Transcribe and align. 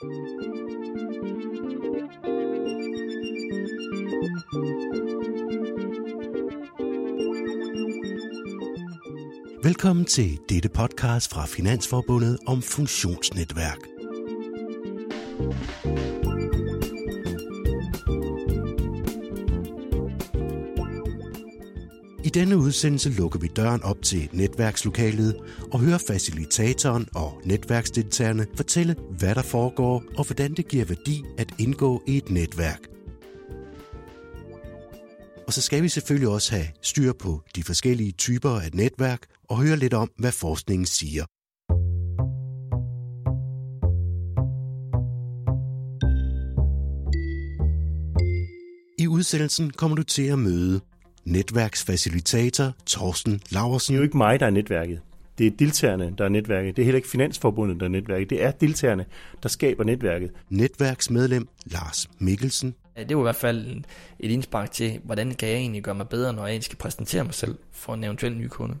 Velkommen 0.00 0.14
til 10.04 10.38
dette 10.48 10.68
podcast 10.68 11.32
fra 11.32 11.46
Finansforbundet 11.46 12.38
om 12.46 12.62
funktionsnetværk. 12.62 13.78
I 22.30 22.32
denne 22.32 22.58
udsendelse 22.58 23.10
lukker 23.10 23.38
vi 23.38 23.46
døren 23.46 23.82
op 23.82 24.02
til 24.02 24.28
netværkslokalet 24.32 25.36
og 25.72 25.80
hører 25.80 25.98
facilitatoren 26.06 27.08
og 27.14 27.40
netværksdeltagerne 27.44 28.46
fortælle, 28.56 28.96
hvad 29.18 29.34
der 29.34 29.42
foregår 29.42 30.02
og 30.16 30.24
hvordan 30.24 30.54
det 30.54 30.68
giver 30.68 30.84
værdi 30.84 31.24
at 31.38 31.54
indgå 31.58 32.02
i 32.06 32.16
et 32.16 32.30
netværk. 32.30 32.80
Og 35.46 35.52
så 35.52 35.62
skal 35.62 35.82
vi 35.82 35.88
selvfølgelig 35.88 36.28
også 36.28 36.52
have 36.52 36.66
styr 36.82 37.12
på 37.12 37.42
de 37.56 37.62
forskellige 37.62 38.12
typer 38.12 38.50
af 38.50 38.70
netværk 38.74 39.26
og 39.48 39.56
høre 39.56 39.76
lidt 39.76 39.94
om, 39.94 40.10
hvad 40.18 40.32
forskningen 40.32 40.86
siger. 40.86 41.24
I 48.98 49.06
udsendelsen 49.06 49.70
kommer 49.70 49.96
du 49.96 50.02
til 50.02 50.22
at 50.22 50.38
møde 50.38 50.80
netværksfacilitator 51.30 52.72
Torsten 52.86 53.40
Laversen. 53.50 53.92
Det 53.92 53.96
er 53.96 54.00
jo 54.00 54.04
ikke 54.04 54.16
mig, 54.16 54.40
der 54.40 54.46
er 54.46 54.50
netværket. 54.50 55.00
Det 55.38 55.46
er 55.46 55.50
deltagerne, 55.58 56.14
der 56.18 56.24
er 56.24 56.28
netværket. 56.28 56.76
Det 56.76 56.82
er 56.82 56.84
heller 56.84 56.96
ikke 56.96 57.08
Finansforbundet, 57.08 57.80
der 57.80 57.86
er 57.86 57.90
netværket. 57.90 58.30
Det 58.30 58.44
er 58.44 58.50
deltagerne, 58.50 59.04
der 59.42 59.48
skaber 59.48 59.84
netværket. 59.84 60.30
Netværksmedlem 60.48 61.48
Lars 61.64 62.10
Mikkelsen. 62.18 62.74
Det 62.96 63.16
var 63.16 63.22
i 63.22 63.24
hvert 63.24 63.36
fald 63.36 63.82
et 64.18 64.30
indspark 64.30 64.70
til, 64.70 65.00
hvordan 65.04 65.34
kan 65.34 65.48
jeg 65.48 65.56
egentlig 65.56 65.82
gøre 65.82 65.94
mig 65.94 66.08
bedre, 66.08 66.32
når 66.32 66.46
jeg 66.46 66.62
skal 66.62 66.78
præsentere 66.78 67.24
mig 67.24 67.34
selv 67.34 67.58
for 67.72 67.94
en 67.94 68.04
eventuel 68.04 68.36
ny 68.36 68.46
kunde. 68.46 68.74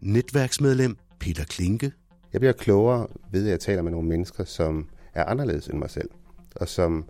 Netværksmedlem 0.00 0.96
Peter 1.20 1.44
Klinke. 1.44 1.92
Jeg 2.32 2.40
bliver 2.40 2.52
klogere 2.52 3.06
ved, 3.32 3.44
at 3.44 3.50
jeg 3.50 3.60
taler 3.60 3.82
med 3.82 3.90
nogle 3.90 4.08
mennesker, 4.08 4.44
som 4.44 4.88
er 5.14 5.24
anderledes 5.24 5.66
end 5.66 5.78
mig 5.78 5.90
selv, 5.90 6.08
og 6.56 6.68
som 6.68 7.04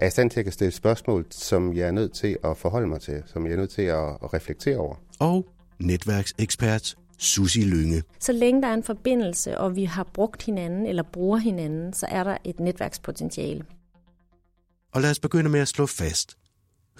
er 0.00 0.06
i 0.06 0.10
stand 0.10 0.30
til 0.30 0.40
at 0.40 0.52
stille 0.52 0.72
spørgsmål, 0.72 1.26
som 1.30 1.76
jeg 1.76 1.88
er 1.88 1.90
nødt 1.90 2.12
til 2.12 2.36
at 2.44 2.56
forholde 2.56 2.86
mig 2.86 3.00
til, 3.00 3.22
som 3.26 3.46
jeg 3.46 3.52
er 3.52 3.56
nødt 3.56 3.70
til 3.70 3.82
at 3.82 4.34
reflektere 4.34 4.76
over. 4.76 4.94
Og 5.18 5.46
netværksekspert 5.78 6.96
Susi 7.18 7.60
Lynge. 7.60 8.02
Så 8.20 8.32
længe 8.32 8.62
der 8.62 8.68
er 8.68 8.74
en 8.74 8.82
forbindelse, 8.82 9.58
og 9.58 9.76
vi 9.76 9.84
har 9.84 10.04
brugt 10.14 10.42
hinanden 10.42 10.86
eller 10.86 11.02
bruger 11.02 11.38
hinanden, 11.38 11.92
så 11.92 12.06
er 12.08 12.24
der 12.24 12.36
et 12.44 12.60
netværkspotentiale. 12.60 13.64
Og 14.92 15.00
lad 15.00 15.10
os 15.10 15.18
begynde 15.18 15.50
med 15.50 15.60
at 15.60 15.68
slå 15.68 15.86
fast. 15.86 16.36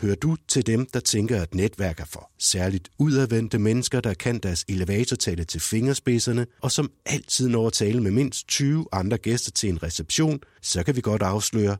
Hører 0.00 0.14
du 0.14 0.36
til 0.48 0.66
dem, 0.66 0.86
der 0.86 1.00
tænker, 1.00 1.42
at 1.42 1.54
netværk 1.54 2.00
er 2.00 2.04
for 2.04 2.30
særligt 2.38 2.88
udadvendte 2.98 3.58
mennesker, 3.58 4.00
der 4.00 4.14
kan 4.14 4.38
deres 4.38 4.64
elevatortale 4.68 5.44
til 5.44 5.60
fingerspidserne, 5.60 6.46
og 6.60 6.72
som 6.72 6.90
altid 7.06 7.48
når 7.48 7.66
at 7.66 7.72
tale 7.72 8.02
med 8.02 8.10
mindst 8.10 8.48
20 8.48 8.86
andre 8.92 9.18
gæster 9.18 9.50
til 9.50 9.68
en 9.68 9.82
reception, 9.82 10.40
så 10.62 10.82
kan 10.82 10.96
vi 10.96 11.00
godt 11.00 11.22
afsløre, 11.22 11.76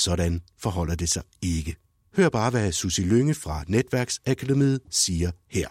sådan 0.00 0.40
forholder 0.58 0.94
det 0.94 1.08
sig 1.08 1.22
ikke. 1.42 1.76
Hør 2.16 2.28
bare, 2.28 2.50
hvad 2.50 2.72
Susi 2.72 3.02
Lynge 3.02 3.34
fra 3.34 3.64
Netværksakademiet 3.68 4.80
siger 4.90 5.30
her. 5.48 5.68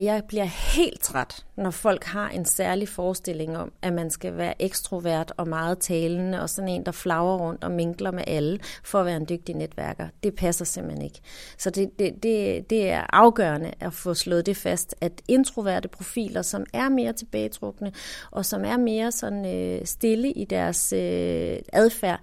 Jeg 0.00 0.22
bliver 0.28 0.44
helt 0.44 1.00
træt, 1.00 1.46
når 1.56 1.70
folk 1.70 2.04
har 2.04 2.28
en 2.28 2.44
særlig 2.44 2.88
forestilling 2.88 3.56
om, 3.58 3.72
at 3.82 3.92
man 3.92 4.10
skal 4.10 4.36
være 4.36 4.62
ekstrovert 4.62 5.32
og 5.36 5.48
meget 5.48 5.78
talende, 5.78 6.42
og 6.42 6.50
sådan 6.50 6.68
en, 6.68 6.86
der 6.86 6.92
flager 6.92 7.36
rundt 7.36 7.64
og 7.64 7.70
minkler 7.70 8.10
med 8.10 8.24
alle, 8.26 8.58
for 8.84 9.00
at 9.00 9.06
være 9.06 9.16
en 9.16 9.26
dygtig 9.28 9.54
netværker. 9.54 10.08
Det 10.22 10.34
passer 10.34 10.64
simpelthen 10.64 11.04
ikke. 11.04 11.20
Så 11.58 11.70
det, 11.70 11.90
det, 11.98 12.22
det, 12.22 12.70
det 12.70 12.90
er 12.90 13.06
afgørende 13.12 13.72
at 13.80 13.92
få 13.92 14.14
slået 14.14 14.46
det 14.46 14.56
fast, 14.56 14.94
at 15.00 15.12
introverte 15.28 15.88
profiler, 15.88 16.42
som 16.42 16.64
er 16.72 16.88
mere 16.88 17.12
tilbagetrukne, 17.12 17.92
og 18.30 18.46
som 18.46 18.64
er 18.64 18.76
mere 18.76 19.12
sådan 19.12 19.46
øh, 19.46 19.86
stille 19.86 20.32
i 20.32 20.44
deres 20.44 20.92
øh, 20.92 21.58
adfærd, 21.72 22.20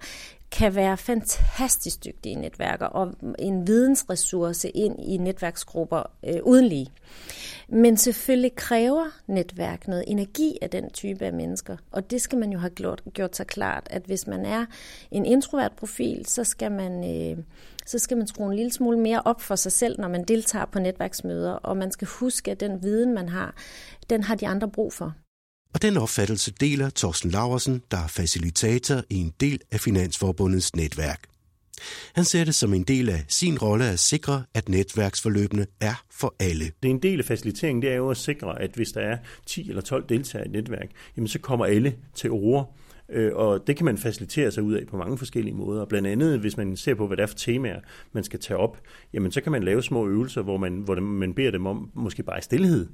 kan 0.52 0.74
være 0.74 0.96
fantastisk 0.96 2.04
dygtige 2.04 2.34
netværker 2.34 2.86
og 2.86 3.14
en 3.38 3.66
vidensressource 3.66 4.70
ind 4.70 5.00
i 5.00 5.16
netværksgrupper 5.16 6.02
øh, 6.24 6.40
uden 6.42 6.66
lige. 6.66 6.92
Men 7.68 7.96
selvfølgelig 7.96 8.54
kræver 8.54 9.04
netværk 9.26 9.88
noget 9.88 10.04
energi 10.06 10.58
af 10.62 10.70
den 10.70 10.90
type 10.90 11.24
af 11.24 11.32
mennesker, 11.32 11.76
og 11.90 12.10
det 12.10 12.20
skal 12.20 12.38
man 12.38 12.52
jo 12.52 12.58
have 12.58 12.70
gjort, 12.70 13.02
gjort 13.12 13.36
sig 13.36 13.46
klart, 13.46 13.86
at 13.90 14.02
hvis 14.02 14.26
man 14.26 14.46
er 14.46 14.66
en 15.10 15.26
introvert 15.26 15.72
profil, 15.72 16.26
så 16.26 16.44
skal 16.44 16.72
man... 16.72 17.10
Øh, 17.30 17.44
så 17.86 17.98
skal 17.98 18.16
man 18.16 18.26
skrue 18.26 18.46
en 18.46 18.56
lille 18.56 18.72
smule 18.72 18.98
mere 18.98 19.22
op 19.24 19.40
for 19.40 19.56
sig 19.56 19.72
selv, 19.72 20.00
når 20.00 20.08
man 20.08 20.24
deltager 20.24 20.64
på 20.64 20.78
netværksmøder, 20.78 21.52
og 21.52 21.76
man 21.76 21.90
skal 21.90 22.08
huske, 22.08 22.50
at 22.50 22.60
den 22.60 22.82
viden, 22.82 23.14
man 23.14 23.28
har, 23.28 23.54
den 24.10 24.22
har 24.22 24.34
de 24.34 24.46
andre 24.46 24.68
brug 24.68 24.92
for. 24.92 25.14
Og 25.74 25.82
den 25.82 25.96
opfattelse 25.96 26.52
deler 26.60 26.90
Thorsten 26.90 27.30
Laversen, 27.30 27.82
der 27.90 27.96
er 27.96 28.08
facilitator 28.08 29.02
i 29.10 29.16
en 29.16 29.32
del 29.40 29.60
af 29.72 29.80
Finansforbundets 29.80 30.76
netværk. 30.76 31.28
Han 32.14 32.24
ser 32.24 32.44
det 32.44 32.54
som 32.54 32.74
en 32.74 32.82
del 32.82 33.08
af 33.08 33.24
sin 33.28 33.58
rolle 33.58 33.84
at 33.84 33.98
sikre, 33.98 34.44
at 34.54 34.68
netværksforløbene 34.68 35.66
er 35.80 36.04
for 36.10 36.34
alle. 36.40 36.64
Det 36.64 36.88
er 36.88 36.94
en 36.94 37.02
del 37.02 37.18
af 37.18 37.24
faciliteringen, 37.24 37.82
det 37.82 37.90
er 37.90 37.96
jo 37.96 38.10
at 38.10 38.16
sikre, 38.16 38.62
at 38.62 38.70
hvis 38.74 38.92
der 38.92 39.00
er 39.00 39.18
10 39.46 39.68
eller 39.68 39.82
12 39.82 40.08
deltagere 40.08 40.46
i 40.46 40.48
et 40.48 40.52
netværk, 40.52 40.90
jamen 41.16 41.28
så 41.28 41.38
kommer 41.38 41.66
alle 41.66 41.94
til 42.14 42.30
ord. 42.30 42.74
Øh, 43.08 43.32
og 43.34 43.66
det 43.66 43.76
kan 43.76 43.84
man 43.84 43.98
facilitere 43.98 44.50
sig 44.50 44.62
ud 44.62 44.74
af 44.74 44.86
på 44.86 44.96
mange 44.96 45.18
forskellige 45.18 45.54
måder. 45.54 45.84
Blandt 45.84 46.08
andet, 46.08 46.40
hvis 46.40 46.56
man 46.56 46.76
ser 46.76 46.94
på, 46.94 47.06
hvad 47.06 47.16
det 47.16 47.22
er 47.22 47.26
for 47.26 47.34
temaer, 47.34 47.80
man 48.12 48.24
skal 48.24 48.40
tage 48.40 48.58
op, 48.58 48.80
jamen 49.12 49.32
så 49.32 49.40
kan 49.40 49.52
man 49.52 49.62
lave 49.62 49.82
små 49.82 50.08
øvelser, 50.08 50.42
hvor 50.42 50.56
man, 50.56 50.72
hvor 50.72 51.00
man 51.00 51.34
beder 51.34 51.50
dem 51.50 51.66
om 51.66 51.90
måske 51.94 52.22
bare 52.22 52.38
i 52.38 52.42
stillhed 52.42 52.86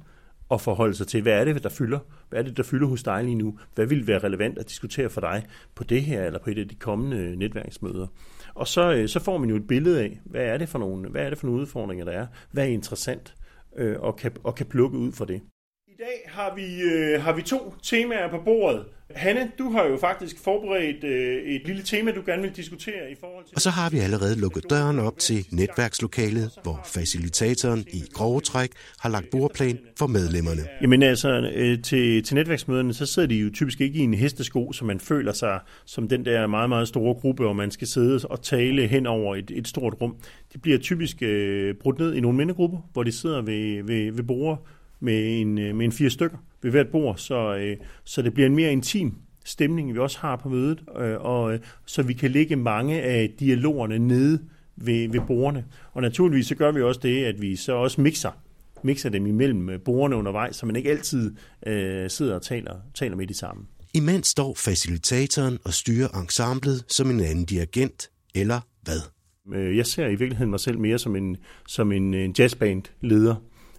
og 0.49 0.61
forholde 0.61 0.95
sig 0.95 1.07
til, 1.07 1.21
hvad 1.21 1.33
er 1.33 1.45
det, 1.45 1.63
der 1.63 1.69
fylder? 1.69 1.99
Hvad 2.29 2.39
er 2.39 2.43
det, 2.43 2.57
der 2.57 2.63
fylder 2.63 2.87
hos 2.87 3.03
dig 3.03 3.23
lige 3.23 3.35
nu? 3.35 3.59
Hvad 3.75 3.85
vil 3.85 4.07
være 4.07 4.19
relevant 4.19 4.57
at 4.57 4.69
diskutere 4.69 5.09
for 5.09 5.21
dig 5.21 5.43
på 5.75 5.83
det 5.83 6.01
her 6.01 6.23
eller 6.23 6.39
på 6.39 6.49
et 6.49 6.57
af 6.57 6.67
de 6.67 6.75
kommende 6.75 7.17
øh, 7.17 7.35
netværksmøder? 7.35 8.07
Og 8.55 8.67
så, 8.67 8.93
øh, 8.93 9.09
så 9.09 9.19
får 9.19 9.37
man 9.37 9.49
jo 9.49 9.55
et 9.55 9.67
billede 9.67 10.03
af, 10.03 10.19
hvad 10.25 10.45
er 10.45 10.57
det 10.57 10.69
for 10.69 10.79
nogle, 10.79 11.09
hvad 11.09 11.25
er 11.25 11.29
det 11.29 11.37
for 11.37 11.47
nogle 11.47 11.61
udfordringer, 11.61 12.05
der 12.05 12.11
er? 12.11 12.27
Hvad 12.51 12.63
er 12.63 12.69
interessant? 12.69 13.35
Øh, 13.77 13.99
og, 13.99 14.15
kan, 14.15 14.31
og 14.43 14.55
kan 14.55 14.65
plukke 14.65 14.97
ud 14.97 15.11
for 15.11 15.25
det. 15.25 15.41
I 15.87 15.95
dag 15.99 16.25
har 16.25 16.55
vi, 16.55 16.81
øh, 16.81 17.21
har 17.21 17.33
vi 17.33 17.41
to 17.41 17.73
temaer 17.83 18.29
på 18.29 18.41
bordet. 18.45 18.85
Hanne, 19.11 19.51
du 19.59 19.69
har 19.69 19.85
jo 19.85 19.97
faktisk 19.97 20.43
forberedt 20.43 21.03
øh, 21.03 21.43
et 21.43 21.61
lille 21.67 21.83
tema, 21.83 22.11
du 22.11 22.21
gerne 22.25 22.41
vil 22.41 22.51
diskutere 22.51 23.11
i 23.11 23.15
forhold 23.19 23.45
til... 23.45 23.53
Og 23.55 23.61
så 23.61 23.69
har 23.69 23.89
vi 23.89 23.97
allerede 23.97 24.39
lukket 24.39 24.69
døren 24.69 24.99
op 24.99 25.17
til 25.17 25.47
netværkslokalet, 25.51 26.51
hvor 26.63 26.81
facilitatoren 26.85 27.85
i 27.93 28.03
grove 28.13 28.41
træk 28.41 28.69
har 28.99 29.09
lagt 29.09 29.29
bordplan 29.31 29.79
for 29.97 30.07
medlemmerne. 30.07 30.61
Jamen 30.81 31.03
altså, 31.03 31.51
øh, 31.55 31.81
til, 31.81 32.23
til 32.23 32.35
netværksmøderne, 32.35 32.93
så 32.93 33.05
sidder 33.05 33.27
de 33.27 33.35
jo 33.35 33.49
typisk 33.53 33.81
ikke 33.81 33.99
i 33.99 34.01
en 34.01 34.13
hestesko, 34.13 34.71
så 34.71 34.85
man 34.85 34.99
føler 34.99 35.33
sig 35.33 35.59
som 35.85 36.07
den 36.07 36.25
der 36.25 36.47
meget, 36.47 36.69
meget 36.69 36.87
store 36.87 37.13
gruppe, 37.13 37.43
hvor 37.43 37.53
man 37.53 37.71
skal 37.71 37.87
sidde 37.87 38.19
og 38.29 38.41
tale 38.41 38.87
hen 38.87 39.05
over 39.05 39.35
et, 39.35 39.51
et 39.55 39.67
stort 39.67 39.93
rum. 40.01 40.15
De 40.53 40.59
bliver 40.59 40.77
typisk 40.77 41.21
øh, 41.21 41.75
brudt 41.75 41.99
ned 41.99 42.13
i 42.13 42.19
nogle 42.19 42.37
mindre 42.37 42.55
grupper, 42.55 42.77
hvor 42.93 43.03
de 43.03 43.11
sidder 43.11 43.41
ved, 43.41 43.83
ved, 43.83 44.11
ved 44.11 44.23
bordet 44.23 44.59
med 45.05 45.41
en, 45.41 45.57
øh, 45.57 45.75
med 45.75 45.85
en 45.85 45.91
fire 45.91 46.09
stykker 46.09 46.37
ved 46.61 46.71
hvert 46.71 46.87
bord, 46.87 47.17
så, 47.17 47.55
øh, 47.55 47.77
så 48.03 48.21
det 48.21 48.33
bliver 48.33 48.47
en 48.47 48.55
mere 48.55 48.71
intim 48.71 49.13
stemning, 49.45 49.93
vi 49.93 49.99
også 49.99 50.19
har 50.19 50.35
på 50.35 50.49
mødet, 50.49 50.83
øh, 50.99 51.15
og 51.19 51.59
så 51.85 52.03
vi 52.03 52.13
kan 52.13 52.31
lægge 52.31 52.55
mange 52.55 53.01
af 53.01 53.33
dialogerne 53.39 53.99
nede 53.99 54.39
ved, 54.75 55.09
ved 55.09 55.21
bordene. 55.27 55.65
Og 55.93 56.01
naturligvis 56.01 56.47
så 56.47 56.55
gør 56.55 56.71
vi 56.71 56.81
også 56.81 56.99
det, 57.03 57.25
at 57.25 57.41
vi 57.41 57.55
så 57.55 57.73
også 57.73 58.01
mixer, 58.01 58.31
mixer 58.83 59.09
dem 59.09 59.25
imellem 59.25 59.81
bordene 59.85 60.15
undervejs, 60.15 60.55
så 60.55 60.65
man 60.65 60.75
ikke 60.75 60.89
altid 60.89 61.35
øh, 61.67 62.09
sidder 62.09 62.35
og 62.35 62.41
taler, 62.41 62.75
taler 62.93 63.15
med 63.15 63.27
de 63.27 63.33
samme. 63.33 63.65
Imens 63.93 64.27
står 64.27 64.53
facilitatoren 64.57 65.57
og 65.63 65.73
styrer 65.73 66.07
ensemblet 66.07 66.85
som 66.87 67.09
en 67.09 67.19
anden 67.19 67.45
dirigent, 67.45 68.09
eller 68.35 68.59
hvad? 68.81 68.99
Jeg 69.75 69.85
ser 69.85 70.07
i 70.07 70.15
virkeligheden 70.15 70.49
mig 70.49 70.59
selv 70.59 70.79
mere 70.79 70.99
som 70.99 71.15
en, 71.15 71.37
som 71.67 71.91
en, 71.91 72.13
en 72.13 72.35
jazzband-leder, 72.39 73.35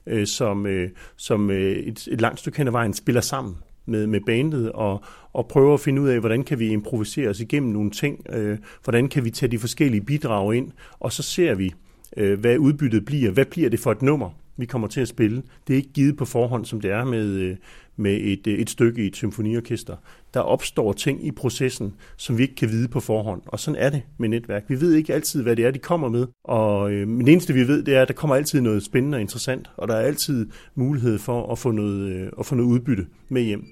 øh, 0.06 0.26
som, 0.26 0.66
øh, 0.66 0.90
som 1.16 1.50
øh, 1.50 1.76
et, 1.76 2.08
et 2.10 2.20
langt 2.20 2.38
stykke 2.38 2.58
hen 2.58 2.66
ad 2.66 2.72
vejen 2.72 2.94
spiller 2.94 3.20
sammen 3.20 3.56
med, 3.86 4.06
med 4.06 4.20
bandet 4.26 4.72
og, 4.72 5.04
og 5.32 5.48
prøver 5.48 5.74
at 5.74 5.80
finde 5.80 6.02
ud 6.02 6.08
af, 6.08 6.20
hvordan 6.20 6.44
kan 6.44 6.58
vi 6.58 6.68
improvisere 6.68 7.28
os 7.28 7.40
igennem 7.40 7.72
nogle 7.72 7.90
ting, 7.90 8.26
øh, 8.30 8.58
hvordan 8.84 9.08
kan 9.08 9.24
vi 9.24 9.30
tage 9.30 9.50
de 9.50 9.58
forskellige 9.58 10.00
bidrag 10.00 10.54
ind, 10.54 10.72
og 11.00 11.12
så 11.12 11.22
ser 11.22 11.54
vi, 11.54 11.74
øh, 12.16 12.40
hvad 12.40 12.58
udbyttet 12.58 13.04
bliver, 13.04 13.30
hvad 13.30 13.44
bliver 13.44 13.70
det 13.70 13.80
for 13.80 13.92
et 13.92 14.02
nummer, 14.02 14.30
vi 14.56 14.66
kommer 14.66 14.88
til 14.88 15.00
at 15.00 15.08
spille. 15.08 15.42
Det 15.66 15.72
er 15.72 15.76
ikke 15.76 15.92
givet 15.92 16.16
på 16.16 16.24
forhånd, 16.24 16.64
som 16.64 16.80
det 16.80 16.90
er 16.90 17.04
med, 17.04 17.26
øh, 17.26 17.56
med 17.96 18.20
et, 18.22 18.46
øh, 18.46 18.58
et 18.58 18.70
stykke 18.70 19.04
i 19.04 19.06
et 19.06 19.16
symfoniorkester. 19.16 19.96
Der 20.34 20.40
opstår 20.40 20.92
ting 20.92 21.26
i 21.26 21.30
processen, 21.30 21.94
som 22.16 22.38
vi 22.38 22.42
ikke 22.42 22.54
kan 22.54 22.68
vide 22.68 22.88
på 22.88 23.00
forhånd. 23.00 23.42
Og 23.46 23.60
sådan 23.60 23.80
er 23.80 23.90
det 23.90 24.02
med 24.18 24.28
netværk. 24.28 24.64
Vi 24.68 24.80
ved 24.80 24.94
ikke 24.94 25.14
altid, 25.14 25.42
hvad 25.42 25.56
det 25.56 25.64
er, 25.64 25.70
de 25.70 25.78
kommer 25.78 26.08
med. 26.08 26.26
Og, 26.44 26.92
øh, 26.92 27.08
men 27.08 27.26
det 27.26 27.32
eneste, 27.32 27.54
vi 27.54 27.68
ved, 27.68 27.82
det 27.82 27.96
er, 27.96 28.02
at 28.02 28.08
der 28.08 28.14
kommer 28.14 28.36
altid 28.36 28.60
noget 28.60 28.82
spændende 28.82 29.16
og 29.16 29.20
interessant. 29.20 29.70
Og 29.76 29.88
der 29.88 29.94
er 29.94 30.06
altid 30.06 30.46
mulighed 30.74 31.18
for 31.18 31.52
at 31.52 31.58
få 31.58 31.70
noget, 31.70 32.12
øh, 32.12 32.28
at 32.38 32.46
få 32.46 32.54
noget 32.54 32.70
udbytte 32.70 33.06
med 33.28 33.42
hjem. 33.42 33.64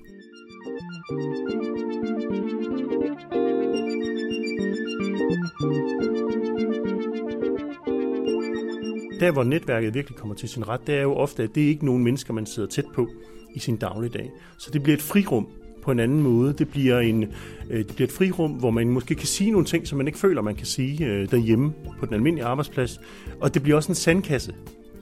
Der, 9.24 9.32
hvor 9.32 9.44
netværket 9.44 9.94
virkelig 9.94 10.18
kommer 10.18 10.34
til 10.34 10.48
sin 10.48 10.68
ret, 10.68 10.80
det 10.86 10.94
er 10.94 11.02
jo 11.02 11.14
ofte, 11.14 11.42
at 11.42 11.54
det 11.54 11.64
er 11.64 11.68
ikke 11.68 11.86
nogen 11.86 12.04
mennesker, 12.04 12.34
man 12.34 12.46
sidder 12.46 12.68
tæt 12.68 12.84
på 12.94 13.08
i 13.54 13.58
sin 13.58 13.76
dagligdag. 13.76 14.30
Så 14.58 14.70
det 14.70 14.82
bliver 14.82 14.96
et 14.96 15.02
frirum 15.02 15.46
på 15.82 15.90
en 15.90 16.00
anden 16.00 16.22
måde. 16.22 16.52
Det 16.52 16.68
bliver, 16.68 17.00
en, 17.00 17.24
øh, 17.70 17.78
det 17.78 17.94
bliver 17.94 18.08
et 18.08 18.12
frirum, 18.12 18.50
hvor 18.50 18.70
man 18.70 18.88
måske 18.88 19.14
kan 19.14 19.26
sige 19.26 19.50
nogle 19.50 19.66
ting, 19.66 19.86
som 19.86 19.98
man 19.98 20.06
ikke 20.06 20.18
føler, 20.18 20.42
man 20.42 20.54
kan 20.54 20.66
sige 20.66 21.06
øh, 21.06 21.30
derhjemme 21.30 21.72
på 22.00 22.06
den 22.06 22.14
almindelige 22.14 22.46
arbejdsplads. 22.46 23.00
Og 23.40 23.54
det 23.54 23.62
bliver 23.62 23.76
også 23.76 23.92
en 23.92 23.94
sandkasse, 23.94 24.54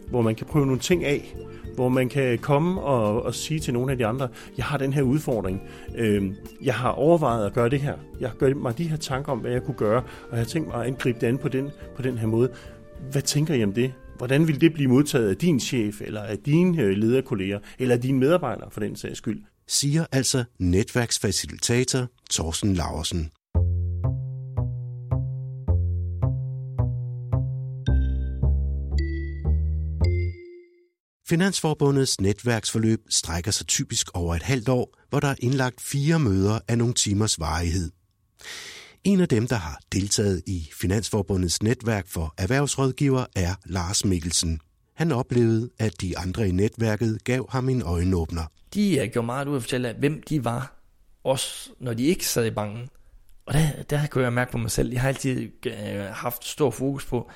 hvor 0.08 0.22
man 0.22 0.34
kan 0.34 0.46
prøve 0.46 0.66
nogle 0.66 0.80
ting 0.80 1.04
af, 1.04 1.36
hvor 1.74 1.88
man 1.88 2.08
kan 2.08 2.38
komme 2.38 2.80
og, 2.80 3.22
og 3.22 3.34
sige 3.34 3.60
til 3.60 3.74
nogle 3.74 3.92
af 3.92 3.98
de 3.98 4.06
andre, 4.06 4.28
jeg 4.56 4.64
har 4.64 4.78
den 4.78 4.92
her 4.92 5.02
udfordring, 5.02 5.62
øh, 5.96 6.32
jeg 6.62 6.74
har 6.74 6.90
overvejet 6.90 7.46
at 7.46 7.52
gøre 7.52 7.69
det 7.69 7.80
her, 7.80 7.94
jeg 8.20 8.28
har 8.28 8.36
gjort 8.36 8.56
mig 8.56 8.78
de 8.78 8.88
her 8.88 8.96
tanker 8.96 9.32
om, 9.32 9.38
hvad 9.38 9.50
jeg 9.50 9.62
kunne 9.62 9.74
gøre, 9.74 10.02
og 10.30 10.30
jeg 10.30 10.38
har 10.38 10.44
tænkt 10.44 10.69
mig 10.69 10.76
at 10.76 10.86
angribe 10.86 11.19
det 11.20 11.26
an 11.26 11.38
på 11.38 11.48
den, 11.48 11.70
på 11.96 12.02
den 12.02 12.19
her 12.19 12.26
måde. 12.26 12.48
Hvad 13.10 13.22
tænker 13.22 13.54
I 13.54 13.64
om 13.64 13.72
det? 13.72 13.92
Hvordan 14.22 14.48
vil 14.48 14.60
det 14.60 14.72
blive 14.72 14.88
modtaget 14.88 15.28
af 15.28 15.36
din 15.36 15.60
chef, 15.60 16.00
eller 16.00 16.22
af 16.22 16.38
dine 16.38 16.82
øh, 16.82 16.96
lederkolleger, 16.96 17.58
eller 17.78 17.94
af 17.94 18.00
dine 18.00 18.19
medarbejdere 18.19 18.70
for 18.70 18.80
den 18.80 18.96
sags 18.96 19.19
skyld? 19.19 19.42
Siger 19.69 20.06
altså 20.12 20.44
netværksfacilitator 20.58 22.08
Thorsten 22.30 22.74
Laversen. 22.74 23.30
Finansforbundets 31.28 32.20
netværksforløb 32.20 33.00
strækker 33.10 33.50
sig 33.50 33.66
typisk 33.66 34.06
over 34.14 34.34
et 34.34 34.42
halvt 34.42 34.69
år, 34.69 34.94
hvor 35.10 35.20
der 35.20 35.28
er 35.28 35.36
indlagt 35.38 35.80
fire 35.80 36.19
møder 36.19 36.58
af 36.69 36.78
nogle 36.78 36.94
timers 36.94 37.40
varighed. 37.40 37.90
En 39.04 39.20
af 39.20 39.28
dem, 39.28 39.49
der 39.49 39.56
har 39.56 39.81
deltaget 39.93 40.43
i 40.46 40.70
Finansforbundets 40.81 41.62
netværk 41.62 42.06
for 42.06 42.34
erhvervsrådgiver, 42.38 43.25
er 43.37 43.54
Lars 43.64 44.04
Mikkelsen. 44.04 44.60
Han 44.94 45.12
oplevede, 45.12 45.70
at 45.78 46.00
de 46.00 46.19
andre 46.19 46.49
i 46.49 46.52
netværket 46.52 47.25
gav 47.25 47.50
ham 47.50 47.69
en 47.69 47.82
øjenåbner. 47.82 48.43
De 48.75 48.99
er 48.99 49.06
gjorde 49.06 49.26
meget 49.26 49.49
ud 49.49 49.52
af 49.52 49.56
at 49.56 49.62
fortælle, 49.62 49.94
hvem 49.99 50.22
de 50.22 50.44
var, 50.44 50.75
også 51.25 51.70
når 51.81 51.94
de 51.94 52.02
ikke 52.04 52.26
sad 52.26 52.46
i 52.46 52.50
banken. 52.50 52.88
Og 53.46 53.54
der, 53.54 53.82
der 53.90 54.06
kunne 54.06 54.25
jeg 54.25 54.32
mærke 54.32 54.52
på 54.52 54.58
mig 54.58 54.70
selv, 54.70 54.93
jeg 54.93 55.00
har 55.00 55.08
altid 55.08 55.50
øh, 55.66 56.05
haft 56.05 56.44
stor 56.44 56.70
fokus 56.70 57.06
på, 57.06 57.31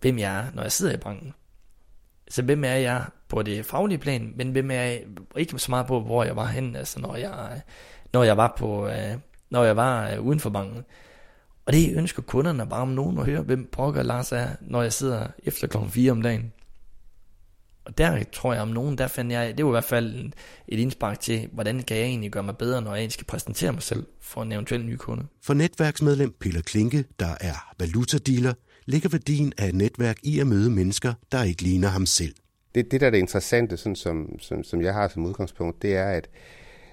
hvem 0.00 0.18
jeg 0.18 0.38
er, 0.38 0.44
når 0.54 0.62
jeg 0.62 0.72
sidder 0.72 0.94
i 0.94 0.96
banken. 0.96 1.34
Så 2.28 2.42
hvem 2.42 2.64
er 2.64 2.74
jeg 2.74 3.04
på 3.28 3.42
det 3.42 3.66
faglige 3.66 3.98
plan, 3.98 4.32
men 4.36 4.50
hvem 4.50 4.70
er 4.70 4.74
jeg 4.74 5.04
ikke 5.36 5.58
så 5.58 5.70
meget 5.70 5.86
på, 5.86 6.00
hvor 6.00 6.24
jeg 6.24 6.36
var 6.36 6.46
henne, 6.46 6.78
altså 6.78 7.00
når 7.00 7.16
jeg, 7.16 7.50
øh, 7.52 7.60
når 8.12 8.24
jeg 8.24 8.36
var 8.36 8.54
på, 8.58 8.88
øh, 8.88 9.18
når 9.50 9.64
jeg 9.64 9.76
var 9.76 10.18
uh, 10.18 10.26
uden 10.26 10.40
for 10.40 10.50
banken. 10.50 10.84
Og 11.66 11.72
det 11.72 11.96
ønsker 11.96 12.22
kunderne 12.22 12.66
bare 12.66 12.82
om 12.82 12.88
nogen 12.88 13.18
at 13.18 13.24
høre, 13.26 13.42
hvem 13.42 13.68
brokker 13.72 14.02
Lars 14.02 14.32
er, 14.32 14.48
når 14.60 14.82
jeg 14.82 14.92
sidder 14.92 15.26
efter 15.44 15.66
klokken 15.66 15.90
4 15.90 16.12
om 16.12 16.22
dagen. 16.22 16.52
Og 17.84 17.98
der 17.98 18.24
tror 18.32 18.52
jeg 18.52 18.62
om 18.62 18.68
nogen, 18.68 18.98
der 18.98 19.08
fandt 19.08 19.32
jeg, 19.32 19.58
det 19.58 19.64
var 19.64 19.70
i 19.70 19.72
hvert 19.72 19.84
fald 19.84 20.32
et 20.68 20.78
indspark 20.78 21.20
til, 21.20 21.48
hvordan 21.52 21.82
kan 21.82 21.96
jeg 21.96 22.06
egentlig 22.06 22.30
gøre 22.30 22.42
mig 22.42 22.56
bedre, 22.56 22.82
når 22.82 22.94
jeg 22.94 23.12
skal 23.12 23.26
præsentere 23.26 23.72
mig 23.72 23.82
selv 23.82 24.06
for 24.20 24.42
en 24.42 24.52
eventuel 24.52 24.84
ny 24.84 24.96
kunde. 24.96 25.26
For 25.42 25.54
netværksmedlem 25.54 26.34
Peter 26.40 26.62
Klinke, 26.62 27.04
der 27.20 27.34
er 27.40 27.74
valutadealer, 27.78 28.52
ligger 28.86 29.08
værdien 29.08 29.52
af 29.58 29.68
et 29.68 29.74
netværk 29.74 30.16
i 30.22 30.40
at 30.40 30.46
møde 30.46 30.70
mennesker, 30.70 31.14
der 31.32 31.42
ikke 31.42 31.62
ligner 31.62 31.88
ham 31.88 32.06
selv. 32.06 32.34
Det, 32.74 32.90
det 32.90 33.00
der 33.00 33.06
er 33.06 33.10
det 33.10 33.18
interessante, 33.18 33.76
sådan 33.76 33.96
som, 33.96 34.38
som, 34.38 34.64
som 34.64 34.82
jeg 34.82 34.94
har 34.94 35.08
som 35.08 35.26
udgangspunkt, 35.26 35.82
det 35.82 35.96
er, 35.96 36.08
at, 36.08 36.28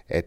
at 0.10 0.26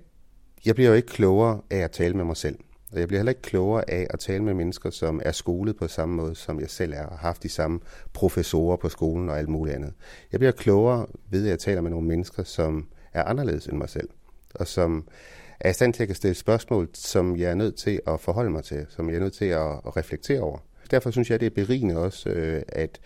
jeg 0.66 0.74
bliver 0.74 0.88
jo 0.88 0.94
ikke 0.94 1.08
klogere 1.08 1.60
af 1.70 1.78
at 1.78 1.90
tale 1.90 2.14
med 2.14 2.24
mig 2.24 2.36
selv. 2.36 2.58
Og 2.92 3.00
jeg 3.00 3.08
bliver 3.08 3.18
heller 3.18 3.30
ikke 3.30 3.42
klogere 3.42 3.90
af 3.90 4.06
at 4.10 4.18
tale 4.18 4.44
med 4.44 4.54
mennesker, 4.54 4.90
som 4.90 5.20
er 5.24 5.32
skolet 5.32 5.76
på 5.76 5.88
samme 5.88 6.14
måde, 6.14 6.34
som 6.34 6.60
jeg 6.60 6.70
selv 6.70 6.92
er, 6.92 7.06
og 7.06 7.18
har 7.18 7.28
haft 7.28 7.42
de 7.42 7.48
samme 7.48 7.80
professorer 8.12 8.76
på 8.76 8.88
skolen 8.88 9.28
og 9.28 9.38
alt 9.38 9.48
muligt 9.48 9.76
andet. 9.76 9.92
Jeg 10.32 10.40
bliver 10.40 10.52
klogere 10.52 11.06
ved, 11.30 11.44
at 11.44 11.50
jeg 11.50 11.58
taler 11.58 11.80
med 11.80 11.90
nogle 11.90 12.08
mennesker, 12.08 12.44
som 12.44 12.86
er 13.12 13.24
anderledes 13.24 13.66
end 13.66 13.78
mig 13.78 13.88
selv, 13.88 14.08
og 14.54 14.66
som 14.66 15.08
er 15.60 15.70
i 15.70 15.72
stand 15.72 15.94
til 15.94 16.10
at 16.10 16.16
stille 16.16 16.34
spørgsmål, 16.34 16.88
som 16.94 17.36
jeg 17.36 17.50
er 17.50 17.54
nødt 17.54 17.76
til 17.76 18.00
at 18.06 18.20
forholde 18.20 18.50
mig 18.50 18.64
til, 18.64 18.86
som 18.88 19.08
jeg 19.08 19.16
er 19.16 19.20
nødt 19.20 19.34
til 19.34 19.44
at, 19.44 19.96
reflektere 19.96 20.40
over. 20.40 20.58
Derfor 20.90 21.10
synes 21.10 21.30
jeg, 21.30 21.40
det 21.40 21.46
er 21.46 21.50
berigende 21.50 21.98
også, 21.98 22.28
øh, 22.28 22.62
at, 22.68 23.00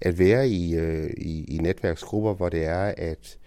at 0.00 0.18
være 0.18 0.48
i, 0.48 0.74
øh, 0.74 1.10
i, 1.16 1.44
i 1.54 1.58
netværksgrupper, 1.58 2.34
hvor 2.34 2.48
det 2.48 2.64
er, 2.64 2.94
at, 2.96 3.38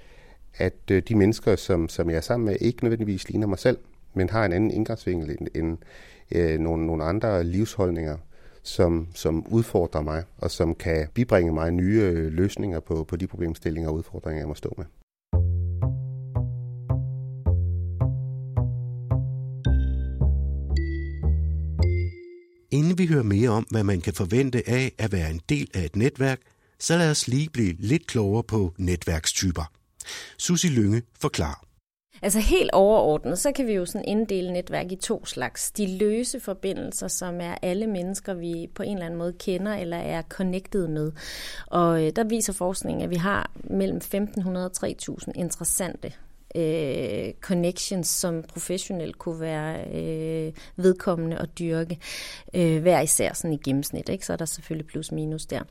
at 0.57 0.74
øh, 0.92 1.03
de 1.07 1.15
mennesker, 1.15 1.56
som, 1.56 1.89
som 1.89 2.09
jeg 2.09 2.18
er 2.18 2.21
sammen 2.21 2.45
med, 2.45 2.56
ikke 2.62 2.83
nødvendigvis 2.83 3.30
ligner 3.30 3.48
mig 3.48 3.59
selv, 3.59 3.77
men 4.13 4.30
har 4.30 4.45
en 4.45 4.53
anden 4.53 4.71
indgangsvinkel 4.71 5.30
end, 5.30 5.48
end 5.56 5.77
øh, 6.31 6.59
nogle, 6.59 6.86
nogle 6.86 7.03
andre 7.03 7.44
livsholdninger, 7.44 8.18
som, 8.63 9.07
som 9.13 9.48
udfordrer 9.48 10.01
mig, 10.01 10.24
og 10.38 10.51
som 10.51 10.75
kan 10.75 11.07
bibringe 11.13 11.53
mig 11.53 11.71
nye 11.71 12.01
øh, 12.01 12.31
løsninger 12.33 12.80
på, 12.80 13.03
på 13.03 13.15
de 13.15 13.27
problemstillinger 13.27 13.89
og 13.89 13.95
udfordringer, 13.95 14.42
jeg 14.42 14.48
må 14.48 14.56
stå 14.56 14.74
med. 14.77 14.86
Inden 22.71 22.98
vi 22.98 23.06
hører 23.06 23.24
mere 23.24 23.50
om, 23.50 23.65
hvad 23.71 23.83
man 23.83 24.01
kan 24.01 24.13
forvente 24.13 24.69
af 24.69 24.92
at 24.98 25.12
være 25.12 25.31
en 25.31 25.42
del 25.50 25.69
af 25.74 25.86
et 25.86 25.95
netværk, 25.95 26.39
så 26.80 26.98
lad 26.98 27.12
os 27.12 27.27
lige 27.27 27.50
blive 27.50 27.75
lidt 27.80 28.07
klogere 28.07 28.44
på 28.44 28.74
netværkstyper. 28.77 29.81
Susi 30.38 30.68
Lynge 30.68 31.01
forklarer. 31.21 31.65
Altså 32.24 32.39
helt 32.39 32.71
overordnet, 32.71 33.39
så 33.39 33.51
kan 33.51 33.68
vi 33.68 33.74
jo 33.74 33.86
sådan 33.86 34.07
inddele 34.07 34.53
netværk 34.53 34.92
i 34.92 34.95
to 34.95 35.25
slags. 35.25 35.71
De 35.71 35.98
løse 35.98 36.39
forbindelser, 36.39 37.07
som 37.07 37.42
er 37.42 37.56
alle 37.62 37.88
mennesker, 37.88 38.33
vi 38.33 38.69
på 38.75 38.83
en 38.83 38.94
eller 38.94 39.06
anden 39.06 39.18
måde 39.18 39.33
kender 39.33 39.74
eller 39.74 39.98
er 39.98 40.21
connected 40.21 40.88
med. 40.88 41.12
Og 41.68 42.03
øh, 42.03 42.12
der 42.15 42.24
viser 42.24 42.53
forskningen, 42.53 43.03
at 43.03 43.09
vi 43.09 43.15
har 43.15 43.51
mellem 43.63 43.98
1500 43.98 44.65
og 44.65 44.74
3000 44.74 45.38
interessante 45.38 46.13
øh, 46.56 47.33
connections, 47.42 48.07
som 48.07 48.44
professionelt 48.44 49.18
kunne 49.18 49.39
være 49.39 49.86
øh, 49.94 50.53
vedkommende 50.75 51.38
og 51.38 51.59
dyrke 51.59 51.98
øh, 52.53 52.81
hver 52.81 53.01
især 53.01 53.33
sådan 53.33 53.53
i 53.53 53.57
gennemsnit. 53.57 54.09
Ikke? 54.09 54.25
Så 54.25 54.33
er 54.33 54.38
der 54.38 54.45
selvfølgelig 54.45 54.88
plus 54.88 55.12
minus 55.12 55.45
der. 55.45 55.62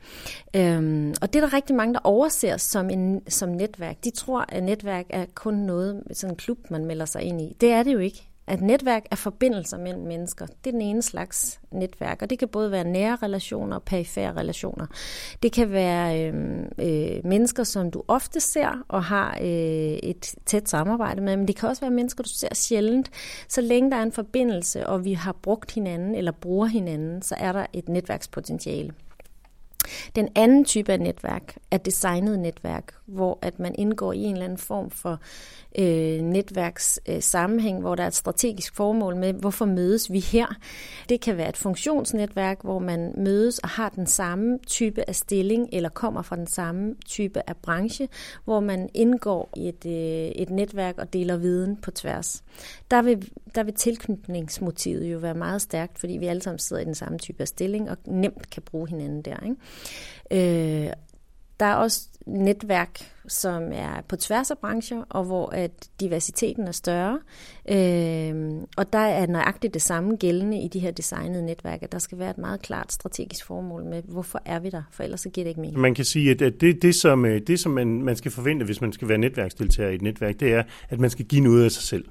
Øhm, 0.55 1.13
og 1.21 1.33
det 1.33 1.43
er 1.43 1.47
der 1.47 1.53
rigtig 1.53 1.75
mange, 1.75 1.93
der 1.93 1.99
overser 2.03 2.57
som, 2.57 2.89
en, 2.89 3.21
som 3.29 3.49
netværk. 3.49 4.03
De 4.03 4.09
tror, 4.11 4.45
at 4.49 4.63
netværk 4.63 5.05
er 5.09 5.25
kun 5.35 5.53
noget, 5.53 6.03
sådan 6.11 6.33
en 6.33 6.37
klub, 6.37 6.57
man 6.69 6.85
melder 6.85 7.05
sig 7.05 7.21
ind 7.21 7.41
i. 7.41 7.55
Det 7.61 7.71
er 7.71 7.83
det 7.83 7.93
jo 7.93 7.99
ikke 7.99 8.30
at 8.51 8.61
netværk 8.61 9.05
er 9.11 9.15
forbindelser 9.15 9.77
mellem 9.77 10.03
mennesker. 10.03 10.45
Det 10.45 10.67
er 10.67 10.71
den 10.71 10.81
ene 10.81 11.01
slags 11.01 11.59
netværk, 11.71 12.21
og 12.21 12.29
det 12.29 12.39
kan 12.39 12.47
både 12.47 12.71
være 12.71 12.83
nære 12.83 13.17
relationer 13.23 13.75
og 13.75 13.83
perifære 13.83 14.33
relationer. 14.33 14.85
Det 15.43 15.51
kan 15.51 15.71
være 15.71 16.21
øh, 16.21 16.63
øh, 16.77 17.25
mennesker, 17.25 17.63
som 17.63 17.91
du 17.91 18.03
ofte 18.07 18.39
ser 18.39 18.85
og 18.87 19.03
har 19.03 19.37
øh, 19.41 19.47
et 20.03 20.35
tæt 20.45 20.69
samarbejde 20.69 21.21
med, 21.21 21.37
men 21.37 21.47
det 21.47 21.55
kan 21.55 21.69
også 21.69 21.81
være 21.81 21.91
mennesker, 21.91 22.23
du 22.23 22.29
ser 22.29 22.55
sjældent. 22.55 23.09
Så 23.47 23.61
længe 23.61 23.91
der 23.91 23.97
er 23.97 24.03
en 24.03 24.11
forbindelse, 24.11 24.87
og 24.87 25.05
vi 25.05 25.13
har 25.13 25.35
brugt 25.41 25.71
hinanden 25.71 26.15
eller 26.15 26.31
bruger 26.31 26.67
hinanden, 26.67 27.21
så 27.21 27.35
er 27.37 27.51
der 27.51 27.65
et 27.73 27.89
netværkspotentiale. 27.89 28.93
Den 30.15 30.29
anden 30.35 30.65
type 30.65 30.91
af 30.91 30.99
netværk 30.99 31.55
er 31.71 31.77
designet 31.77 32.39
netværk, 32.39 32.93
hvor 33.11 33.39
at 33.41 33.59
man 33.59 33.75
indgår 33.77 34.13
i 34.13 34.17
en 34.17 34.33
eller 34.33 34.45
anden 34.45 34.57
form 34.57 34.89
for 34.89 35.19
øh, 35.77 36.21
netværkssammenhæng, 36.21 37.77
øh, 37.77 37.81
hvor 37.81 37.95
der 37.95 38.03
er 38.03 38.07
et 38.07 38.13
strategisk 38.13 38.75
formål 38.75 39.15
med, 39.15 39.33
hvorfor 39.33 39.65
mødes 39.65 40.11
vi 40.11 40.19
her. 40.19 40.47
Det 41.09 41.21
kan 41.21 41.37
være 41.37 41.49
et 41.49 41.57
funktionsnetværk, 41.57 42.61
hvor 42.63 42.79
man 42.79 43.13
mødes 43.17 43.59
og 43.59 43.69
har 43.69 43.89
den 43.89 44.07
samme 44.07 44.59
type 44.67 45.09
af 45.09 45.15
stilling, 45.15 45.69
eller 45.71 45.89
kommer 45.89 46.21
fra 46.21 46.35
den 46.35 46.47
samme 46.47 46.95
type 47.05 47.41
af 47.49 47.57
branche, 47.57 48.07
hvor 48.45 48.59
man 48.59 48.89
indgår 48.93 49.49
i 49.57 49.67
et, 49.67 49.85
øh, 49.85 50.31
et 50.41 50.49
netværk 50.49 50.97
og 50.97 51.13
deler 51.13 51.37
viden 51.37 51.77
på 51.77 51.91
tværs. 51.91 52.43
Der 52.91 53.01
vil, 53.01 53.31
der 53.55 53.63
vil 53.63 53.73
tilknytningsmotivet 53.73 55.05
jo 55.05 55.17
være 55.17 55.33
meget 55.33 55.61
stærkt, 55.61 55.99
fordi 55.99 56.13
vi 56.13 56.27
alle 56.27 56.41
sammen 56.41 56.59
sidder 56.59 56.81
i 56.81 56.85
den 56.85 56.95
samme 56.95 57.17
type 57.17 57.41
af 57.41 57.47
stilling 57.47 57.89
og 57.89 57.97
nemt 58.05 58.49
kan 58.49 58.63
bruge 58.63 58.89
hinanden 58.89 59.21
der. 59.21 59.37
Ikke? 59.43 60.85
Øh, 60.85 60.93
der 61.61 61.67
er 61.67 61.75
også 61.75 62.07
netværk, 62.25 62.99
som 63.27 63.63
er 63.73 64.01
på 64.07 64.15
tværs 64.15 64.51
af 64.51 64.57
brancher, 64.57 65.03
og 65.09 65.23
hvor 65.23 65.49
at 65.49 65.71
diversiteten 65.99 66.67
er 66.67 66.71
større. 66.71 67.19
Øh, 67.69 68.51
og 68.77 68.93
der 68.93 68.99
er 68.99 69.27
nøjagtigt 69.27 69.73
det 69.73 69.81
samme 69.81 70.15
gældende 70.15 70.61
i 70.61 70.67
de 70.67 70.79
her 70.79 70.91
designede 70.91 71.45
netværk, 71.45 71.83
at 71.83 71.91
der 71.91 71.99
skal 71.99 72.19
være 72.19 72.29
et 72.29 72.37
meget 72.37 72.61
klart 72.61 72.93
strategisk 72.93 73.45
formål 73.45 73.83
med, 73.83 74.01
hvorfor 74.07 74.41
er 74.45 74.59
vi 74.59 74.69
der, 74.69 74.83
for 74.91 75.03
ellers 75.03 75.21
så 75.21 75.29
giver 75.29 75.45
det 75.45 75.49
ikke 75.49 75.61
mening. 75.61 75.79
Man 75.79 75.95
kan 75.95 76.05
sige, 76.05 76.31
at 76.31 76.39
det, 76.39 76.81
det 76.81 76.95
som, 76.95 77.25
øh, 77.25 77.41
det, 77.47 77.59
som 77.59 77.71
man, 77.71 78.03
man 78.03 78.15
skal 78.15 78.31
forvente, 78.31 78.65
hvis 78.65 78.81
man 78.81 78.93
skal 78.93 79.07
være 79.07 79.17
netværksdeltager 79.17 79.89
i 79.89 79.95
et 79.95 80.01
netværk, 80.01 80.39
det 80.39 80.53
er, 80.53 80.63
at 80.89 80.99
man 80.99 81.09
skal 81.09 81.25
give 81.25 81.41
noget 81.41 81.65
af 81.65 81.71
sig 81.71 81.83
selv. 81.83 82.05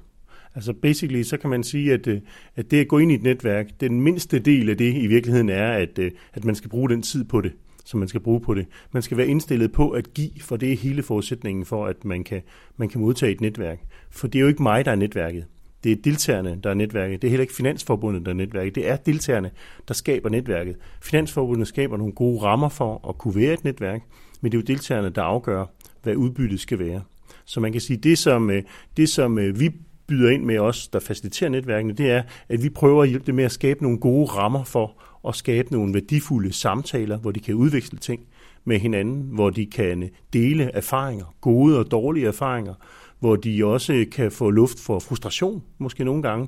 Altså 0.55 0.73
basically, 0.73 1.23
så 1.23 1.37
kan 1.37 1.49
man 1.49 1.63
sige, 1.63 1.93
at, 1.93 2.07
øh, 2.07 2.21
at 2.55 2.71
det 2.71 2.81
at 2.81 2.87
gå 2.87 2.97
ind 2.97 3.11
i 3.11 3.15
et 3.15 3.23
netværk, 3.23 3.65
den 3.79 4.01
mindste 4.01 4.39
del 4.39 4.69
af 4.69 4.77
det 4.77 4.95
i 4.95 5.07
virkeligheden 5.07 5.49
er, 5.49 5.71
at, 5.71 5.99
øh, 5.99 6.11
at 6.33 6.45
man 6.45 6.55
skal 6.55 6.69
bruge 6.69 6.89
den 6.89 7.01
tid 7.01 7.23
på 7.23 7.41
det 7.41 7.51
som 7.85 7.99
man 7.99 8.07
skal 8.07 8.21
bruge 8.21 8.41
på 8.41 8.53
det. 8.53 8.65
Man 8.91 9.03
skal 9.03 9.17
være 9.17 9.27
indstillet 9.27 9.71
på 9.71 9.89
at 9.89 10.13
give, 10.13 10.31
for 10.41 10.57
det 10.57 10.71
er 10.71 10.77
hele 10.77 11.03
forudsætningen 11.03 11.65
for, 11.65 11.85
at 11.85 12.05
man 12.05 12.23
kan, 12.23 12.41
man 12.77 12.89
kan 12.89 13.01
modtage 13.01 13.31
et 13.31 13.41
netværk. 13.41 13.79
For 14.11 14.27
det 14.27 14.39
er 14.39 14.41
jo 14.41 14.47
ikke 14.47 14.63
mig, 14.63 14.85
der 14.85 14.91
er 14.91 14.95
netværket. 14.95 15.45
det 15.83 15.91
er 15.91 15.95
deltagerne, 15.95 16.59
der 16.63 16.69
er 16.69 16.73
netværket. 16.73 17.21
Det 17.21 17.27
er 17.27 17.29
heller 17.29 17.41
ikke 17.41 17.53
Finansforbundet, 17.53 18.25
der 18.25 18.31
er 18.31 18.35
netværket. 18.35 18.75
Det 18.75 18.89
er 18.89 18.95
deltagerne, 18.95 19.51
der 19.87 19.93
skaber 19.93 20.29
netværket. 20.29 20.75
Finansforbundet 21.01 21.67
skaber 21.67 21.97
nogle 21.97 22.13
gode 22.13 22.41
rammer 22.41 22.69
for 22.69 23.09
at 23.09 23.17
kunne 23.17 23.35
være 23.35 23.53
et 23.53 23.63
netværk, 23.63 24.01
men 24.41 24.51
det 24.51 24.57
er 24.57 24.61
jo 24.61 24.65
deltagerne, 24.65 25.09
der 25.09 25.23
afgør, 25.23 25.65
hvad 26.03 26.15
udbyttet 26.15 26.59
skal 26.59 26.79
være. 26.79 27.01
Så 27.45 27.59
man 27.59 27.71
kan 27.71 27.81
sige, 27.81 27.97
det 27.97 28.17
som, 28.17 28.49
øh, 28.49 28.63
det 28.97 29.09
som 29.09 29.39
øh, 29.39 29.59
vi 29.59 29.69
byder 30.07 30.29
ind 30.29 30.43
med 30.43 30.57
os, 30.57 30.87
der 30.87 30.99
faciliterer 30.99 31.49
netværkene, 31.49 31.93
det 31.93 32.11
er, 32.11 32.23
at 32.49 32.63
vi 32.63 32.69
prøver 32.69 33.03
at 33.03 33.09
hjælpe 33.09 33.25
dem 33.25 33.35
med 33.35 33.43
at 33.43 33.51
skabe 33.51 33.83
nogle 33.83 33.99
gode 33.99 34.25
rammer 34.25 34.63
for 34.63 35.01
at 35.27 35.35
skabe 35.35 35.71
nogle 35.71 35.93
værdifulde 35.93 36.53
samtaler, 36.53 37.17
hvor 37.17 37.31
de 37.31 37.39
kan 37.39 37.55
udveksle 37.55 37.99
ting 37.99 38.27
med 38.65 38.79
hinanden, 38.79 39.21
hvor 39.21 39.49
de 39.49 39.65
kan 39.65 40.09
dele 40.33 40.63
erfaringer, 40.63 41.35
gode 41.41 41.79
og 41.79 41.91
dårlige 41.91 42.27
erfaringer, 42.27 42.73
hvor 43.19 43.35
de 43.35 43.65
også 43.65 44.05
kan 44.11 44.31
få 44.31 44.49
luft 44.49 44.79
for 44.79 44.99
frustration, 44.99 45.63
måske 45.77 46.03
nogle 46.03 46.21
gange. 46.21 46.47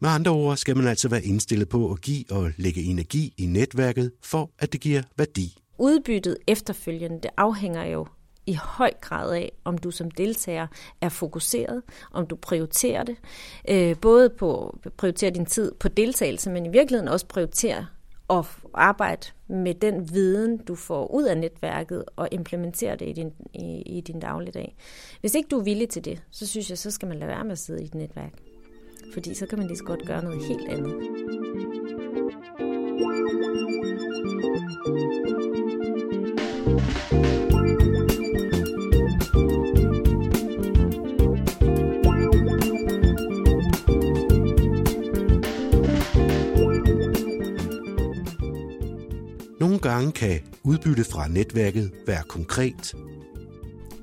Med 0.00 0.10
andre 0.10 0.30
ord 0.30 0.56
skal 0.56 0.76
man 0.76 0.86
altså 0.86 1.08
være 1.08 1.24
indstillet 1.24 1.68
på 1.68 1.92
at 1.92 2.00
give 2.00 2.24
og 2.30 2.50
lægge 2.56 2.82
energi 2.82 3.34
i 3.38 3.46
netværket, 3.46 4.12
for 4.22 4.50
at 4.58 4.72
det 4.72 4.80
giver 4.80 5.02
værdi. 5.18 5.58
Udbyttet 5.78 6.36
efterfølgende, 6.46 7.20
det 7.22 7.30
afhænger 7.36 7.84
jo 7.84 8.06
i 8.46 8.54
høj 8.54 8.90
grad 9.00 9.32
af, 9.32 9.52
om 9.64 9.78
du 9.78 9.90
som 9.90 10.10
deltager 10.10 10.66
er 11.00 11.08
fokuseret, 11.08 11.82
om 12.12 12.26
du 12.26 12.36
prioriterer 12.36 13.04
det. 13.04 13.16
Øh, 13.68 13.96
både 13.96 14.30
på 14.30 14.78
at 14.84 14.92
prioritere 14.92 15.30
din 15.30 15.46
tid 15.46 15.72
på 15.80 15.88
deltagelse, 15.88 16.50
men 16.50 16.66
i 16.66 16.68
virkeligheden 16.68 17.08
også 17.08 17.26
prioritere 17.26 17.86
at 18.30 18.44
arbejde 18.74 19.26
med 19.48 19.74
den 19.74 20.12
viden, 20.12 20.56
du 20.56 20.74
får 20.74 21.14
ud 21.14 21.24
af 21.24 21.38
netværket, 21.38 22.04
og 22.16 22.28
implementere 22.32 22.96
det 22.96 23.08
i 23.08 23.12
din, 23.12 23.32
i, 23.54 23.82
i 23.82 24.00
din 24.00 24.20
dagligdag. 24.20 24.76
Hvis 25.20 25.34
ikke 25.34 25.48
du 25.48 25.58
er 25.58 25.62
villig 25.62 25.88
til 25.88 26.04
det, 26.04 26.22
så 26.30 26.46
synes 26.46 26.70
jeg, 26.70 26.78
så 26.78 26.90
skal 26.90 27.08
man 27.08 27.18
lade 27.18 27.28
være 27.28 27.44
med 27.44 27.52
at 27.52 27.58
sidde 27.58 27.82
i 27.82 27.84
et 27.84 27.94
netværk. 27.94 28.32
Fordi 29.12 29.34
så 29.34 29.46
kan 29.46 29.58
man 29.58 29.66
lige 29.66 29.78
så 29.78 29.84
godt 29.84 30.06
gøre 30.06 30.24
noget 30.24 30.46
helt 30.46 30.68
andet. 30.68 30.94
thank 37.08 37.26
you 37.26 37.35
kan 50.16 50.40
udbytte 50.64 51.04
fra 51.04 51.28
netværket 51.28 51.92
være 52.06 52.22
konkret. 52.28 52.94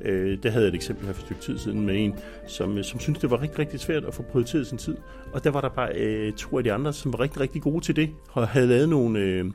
Øh, 0.01 0.43
der 0.43 0.49
havde 0.49 0.65
jeg 0.65 0.69
et 0.69 0.75
eksempel 0.75 1.05
her 1.05 1.13
for 1.13 1.21
et 1.21 1.25
stykke 1.25 1.41
tid 1.41 1.57
siden 1.57 1.85
med 1.85 2.05
en, 2.05 2.13
som, 2.47 2.77
øh, 2.77 2.83
som 2.83 2.99
syntes, 2.99 3.21
det 3.21 3.31
var 3.31 3.41
rigtig, 3.41 3.59
rigtig 3.59 3.79
svært 3.79 4.05
at 4.05 4.13
få 4.13 4.23
prioriteret 4.23 4.67
sin 4.67 4.77
tid. 4.77 4.97
Og 5.33 5.43
der 5.43 5.51
var 5.51 5.61
der 5.61 5.69
bare 5.69 5.95
øh, 5.95 6.33
to 6.33 6.57
af 6.57 6.63
de 6.63 6.73
andre, 6.73 6.93
som 6.93 7.13
var 7.13 7.19
rigtig, 7.19 7.39
rigtig 7.39 7.61
gode 7.61 7.85
til 7.85 7.95
det, 7.95 8.09
og 8.31 8.47
havde 8.47 8.67
lavet 8.67 8.89
nogle... 8.89 9.19
Øh, 9.19 9.45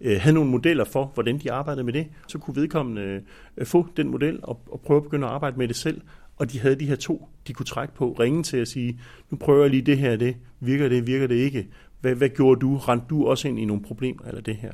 øh, 0.00 0.20
havde 0.20 0.34
nogle 0.34 0.50
modeller 0.50 0.84
for, 0.84 1.10
hvordan 1.14 1.38
de 1.38 1.52
arbejdede 1.52 1.84
med 1.84 1.92
det, 1.92 2.06
så 2.28 2.38
kunne 2.38 2.56
vedkommende 2.56 3.22
øh, 3.56 3.66
få 3.66 3.86
den 3.96 4.08
model 4.08 4.40
og, 4.42 4.60
og 4.70 4.80
prøve 4.80 4.96
at 4.96 5.02
begynde 5.02 5.26
at 5.26 5.32
arbejde 5.32 5.58
med 5.58 5.68
det 5.68 5.76
selv. 5.76 6.00
Og 6.36 6.52
de 6.52 6.60
havde 6.60 6.76
de 6.76 6.86
her 6.86 6.96
to, 6.96 7.28
de 7.46 7.52
kunne 7.52 7.66
trække 7.66 7.94
på, 7.94 8.12
ringe 8.12 8.42
til 8.42 8.56
at 8.56 8.68
sige, 8.68 9.00
nu 9.30 9.36
prøver 9.36 9.62
jeg 9.62 9.70
lige 9.70 9.82
det 9.82 9.98
her, 9.98 10.16
det 10.16 10.36
virker 10.60 10.88
det, 10.88 11.06
virker 11.06 11.26
det 11.26 11.34
ikke. 11.34 11.68
Hvad, 12.00 12.14
hvad 12.14 12.28
gjorde 12.28 12.60
du? 12.60 12.76
Rent 12.76 13.10
du 13.10 13.26
også 13.26 13.48
ind 13.48 13.58
i 13.58 13.64
nogle 13.64 13.82
problemer 13.82 14.24
eller 14.24 14.40
det 14.40 14.56
her? 14.56 14.72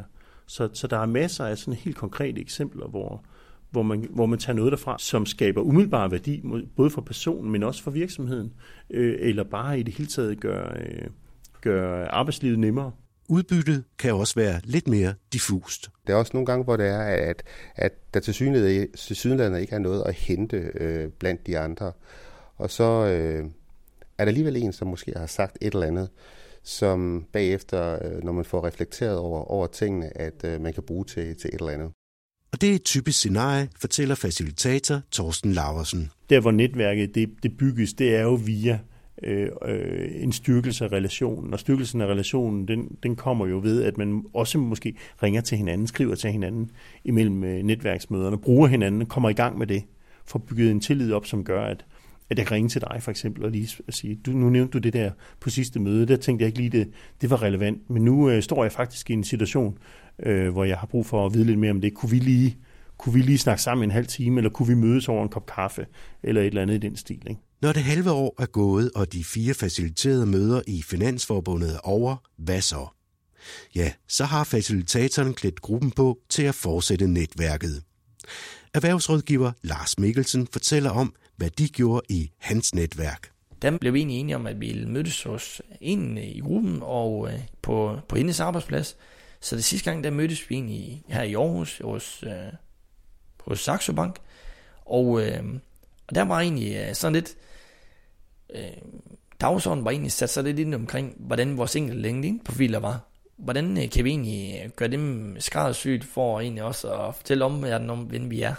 Så, 0.53 0.69
så 0.73 0.87
der 0.87 0.99
er 0.99 1.07
masser 1.07 1.45
af 1.45 1.59
sådan 1.59 1.75
helt 1.75 1.97
konkrete 1.97 2.41
eksempler, 2.41 2.87
hvor, 2.87 3.25
hvor, 3.71 3.83
man, 3.83 4.07
hvor 4.11 4.27
man 4.27 4.39
tager 4.39 4.57
noget 4.57 4.73
derfra, 4.73 4.97
som 4.99 5.27
skaber 5.27 5.61
umiddelbar 5.61 6.09
værdi, 6.09 6.43
både 6.77 6.91
for 6.91 7.01
personen, 7.01 7.53
men 7.53 7.63
også 7.63 7.83
for 7.83 7.91
virksomheden, 7.91 8.53
øh, 8.91 9.17
eller 9.19 9.45
bare 9.45 9.81
i 9.81 9.83
det 9.83 9.95
hele 9.95 10.09
taget 10.09 10.41
gør, 10.41 10.77
øh, 10.77 11.09
gør 11.61 12.07
arbejdslivet 12.07 12.59
nemmere. 12.59 12.93
Udbyttet 13.29 13.85
kan 13.99 14.15
også 14.15 14.35
være 14.35 14.61
lidt 14.65 14.89
mere 14.89 15.15
diffust. 15.33 15.91
Der 16.07 16.13
er 16.13 16.17
også 16.17 16.31
nogle 16.35 16.47
gange, 16.47 16.65
hvor 16.65 16.77
det 16.77 16.87
er, 16.87 17.01
at, 17.01 17.43
at 17.75 17.93
der 18.15 18.21
til 18.21 18.35
synligheden 18.35 19.61
ikke 19.61 19.75
er 19.75 19.79
noget 19.79 20.03
at 20.07 20.15
hente 20.15 20.57
øh, 20.57 21.09
blandt 21.09 21.47
de 21.47 21.59
andre. 21.59 21.93
Og 22.57 22.71
så 22.71 22.85
øh, 22.85 23.45
er 24.19 24.25
der 24.25 24.29
alligevel 24.29 24.57
en, 24.57 24.73
som 24.73 24.89
måske 24.89 25.13
har 25.17 25.27
sagt 25.27 25.59
et 25.61 25.75
eller 25.75 25.87
andet, 25.87 26.09
som 26.65 27.25
bagefter, 27.33 27.99
øh, 28.05 28.25
når 28.25 28.33
man 28.33 28.45
får 28.45 28.67
reflekteret 28.67 29.19
over, 29.19 29.41
over 29.41 29.67
tingene, 29.67 30.19
at 30.19 30.45
øh, 30.45 30.61
man 30.61 30.73
kan 30.73 30.83
bruge 30.83 31.05
til, 31.05 31.37
til 31.37 31.49
et 31.49 31.55
eller 31.55 31.73
andet. 31.73 31.91
Og 32.53 32.61
det 32.61 32.71
er 32.71 32.75
et 32.75 32.85
typisk 32.85 33.19
scenarie, 33.19 33.69
fortæller 33.81 34.15
facilitator 34.15 35.01
Torsten 35.11 35.53
Laversen. 35.53 36.11
Der, 36.31 36.41
hvor 36.41 36.51
netværket 36.51 37.15
det, 37.15 37.31
det 37.43 37.57
bygges, 37.57 37.93
det 37.93 38.17
er 38.17 38.23
jo 38.23 38.35
via 38.35 38.79
øh, 39.23 39.49
øh, 39.65 40.23
en 40.23 40.33
styrkelse 40.33 40.85
af 40.85 40.93
relationen. 40.93 41.53
Og 41.53 41.61
styrkelsen 41.61 42.01
af 42.01 42.07
relationen, 42.07 42.69
den, 42.69 42.97
den 43.03 43.17
kommer 43.17 43.47
jo 43.47 43.61
ved, 43.63 43.83
at 43.83 43.99
man 43.99 44.25
også 44.35 44.59
måske 44.59 44.97
ringer 45.23 45.41
til 45.41 45.59
hinanden, 45.59 45.87
skriver 45.87 46.15
til 46.15 46.31
hinanden 46.31 46.71
imellem 47.05 47.65
netværksmøderne, 47.65 48.39
bruger 48.39 48.69
hinanden, 48.69 49.07
kommer 49.07 49.31
i 49.31 49.33
gang 49.33 49.59
med 49.59 49.67
det, 49.67 49.83
får 50.25 50.39
bygget 50.39 50.71
en 50.71 50.81
tillid 50.81 51.13
op, 51.13 51.27
som 51.27 51.45
gør, 51.45 51.65
at, 51.65 51.85
at 52.33 52.39
jeg 52.39 52.47
kan 52.47 52.55
ringe 52.55 52.69
til 52.69 52.81
dig 52.81 53.03
for 53.03 53.11
eksempel 53.11 53.45
og 53.45 53.51
lige 53.51 53.69
sige, 53.89 54.19
du, 54.27 54.31
nu 54.31 54.51
nævnte 54.51 54.73
du 54.73 54.79
det 54.79 54.93
der 54.93 55.11
på 55.41 55.51
sidste 55.51 55.81
møde, 55.81 56.07
der 56.07 56.17
tænkte 56.17 56.43
jeg 56.43 56.47
ikke 56.47 56.59
lige, 56.59 56.71
det, 56.71 56.91
det 57.21 57.31
var 57.31 57.43
relevant, 57.43 57.91
men 57.91 58.05
nu 58.05 58.31
øh, 58.31 58.43
står 58.43 58.65
jeg 58.65 58.73
faktisk 58.73 59.11
i 59.11 59.13
en 59.13 59.25
situation, 59.25 59.79
øh, 60.23 60.49
hvor 60.53 60.65
jeg 60.65 60.79
har 60.79 60.87
brug 60.87 61.07
for 61.07 61.27
at 61.27 61.35
vide 61.35 61.45
lidt 61.45 61.59
mere 61.59 61.71
om 61.71 61.81
det. 61.81 61.95
Kunne 61.95 62.11
vi 62.11 62.19
lige, 62.19 62.57
kunne 62.99 63.15
vi 63.15 63.21
lige 63.21 63.39
snakke 63.39 63.63
sammen 63.63 63.85
en 63.85 63.91
halv 63.91 64.07
time, 64.07 64.41
eller 64.41 64.51
kunne 64.51 64.69
vi 64.69 64.75
mødes 64.75 65.09
over 65.09 65.23
en 65.23 65.29
kop 65.29 65.47
kaffe, 65.47 65.87
eller 66.23 66.41
et 66.41 66.47
eller 66.47 66.63
andet 66.63 66.75
i 66.75 66.79
den 66.79 66.97
stil, 66.97 67.23
ikke? 67.29 67.41
Når 67.63 67.73
det 67.73 67.83
halve 67.83 68.11
år 68.11 68.35
er 68.39 68.47
gået, 68.47 68.91
og 68.95 69.13
de 69.13 69.25
fire 69.25 69.55
faciliterede 69.55 70.27
møder 70.27 70.63
i 70.67 70.83
Finansforbundet 70.83 71.75
er 71.75 71.79
over, 71.79 72.17
hvad 72.39 72.61
så? 72.61 72.87
Ja, 73.75 73.93
så 74.09 74.25
har 74.25 74.45
facilitatoren 74.45 75.35
klædt 75.35 75.61
gruppen 75.61 75.91
på 75.91 76.19
til 76.29 76.43
at 76.43 76.55
fortsætte 76.55 77.07
netværket. 77.07 77.83
Erhvervsrådgiver 78.75 79.53
Lars 79.63 79.99
Mikkelsen 79.99 80.47
fortæller 80.47 80.91
om, 80.91 81.15
hvad 81.37 81.51
de 81.51 81.69
gjorde 81.69 82.03
i 82.09 82.31
hans 82.39 82.75
netværk. 82.75 83.31
Der 83.63 83.79
blev 83.79 83.95
vi 83.95 83.99
egentlig 83.99 84.19
enige 84.19 84.37
om, 84.37 84.47
at 84.47 84.61
vi 84.61 84.85
mødtes 84.87 85.23
hos 85.23 85.63
en 85.81 86.19
i 86.19 86.41
gruppen 86.41 86.79
og 86.83 87.29
øh, 87.33 87.41
på, 87.63 87.99
på 88.09 88.17
hendes 88.17 88.41
arbejdsplads. 88.41 88.97
Så 89.41 89.57
det 89.57 89.65
sidste 89.65 89.91
gang, 89.91 90.05
der 90.05 90.11
mødtes 90.11 90.51
vi 90.51 90.55
egentlig 90.55 91.03
her 91.09 91.23
i 91.23 91.35
Aarhus 91.35 91.81
hos, 91.85 92.25
øh, 92.27 92.53
hos 93.41 93.61
Saxo 93.61 93.93
Bank. 93.93 94.19
Og, 94.85 95.27
øh, 95.27 95.45
og 96.09 96.15
der 96.15 96.23
var 96.23 96.41
egentlig 96.41 96.77
øh, 96.77 96.95
sådan 96.95 97.13
lidt... 97.13 97.35
Øh, 98.55 98.63
dagsordenen 99.41 99.85
var 99.85 99.91
egentlig 99.91 100.13
sat 100.13 100.31
så 100.31 100.43
lidt 100.43 100.59
ind 100.59 100.75
omkring, 100.75 101.15
hvordan 101.19 101.57
vores 101.57 101.77
enkelte 101.77 102.03
LinkedIn-profiler 102.03 102.79
var. 102.79 103.12
Hvordan 103.43 103.83
øh, 103.83 103.91
kan 103.91 104.05
vi 104.05 104.11
egentlig 104.11 104.61
øh, 104.65 104.71
gøre 104.71 104.89
dem 104.89 105.37
skræddersygt 105.39 106.05
for 106.05 106.41
egentlig 106.41 106.63
også 106.63 106.93
at 106.95 107.15
fortælle 107.15 107.45
om 107.45 107.63
verden 107.63 107.91
om, 107.91 107.99
hvem 107.99 108.31
vi 108.31 108.43
er. 108.43 108.55